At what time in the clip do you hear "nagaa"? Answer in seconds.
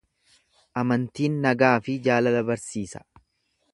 1.43-1.73